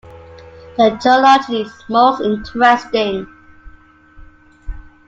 The 0.77 0.97
geology 0.99 1.61
is 1.61 1.71
most 1.87 2.21
interesting. 2.21 3.27